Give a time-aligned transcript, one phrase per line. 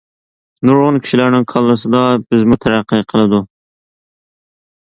[0.69, 2.01] نۇرغۇن كىشىلەرنىڭ كاللىسىدا
[2.31, 3.45] بىزمۇ تەرەققىي قىلىدۇر.